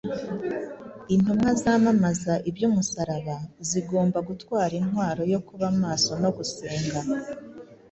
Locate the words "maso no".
5.83-6.29